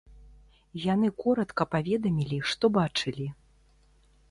[0.93, 3.31] Яны коратка паведамілі, што бачылі.